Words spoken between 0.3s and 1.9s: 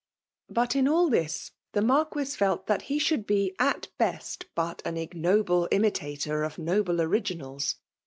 But in all this, the